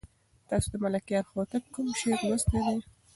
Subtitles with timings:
[0.49, 2.77] تاسو د ملکیار هوتک کوم شعر لوستی دی؟